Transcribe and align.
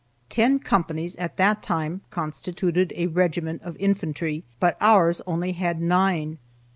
Ten 0.31 0.57
companies, 0.57 1.15
at 1.17 1.37
that 1.37 1.61
time, 1.61 2.01
constituted 2.09 2.91
a 2.95 3.05
regiment 3.05 3.61
of 3.61 3.77
infantry, 3.77 4.43
but 4.59 4.75
ours 4.81 5.19
had 5.19 5.27
only 5.31 5.53
nine. 5.77 6.39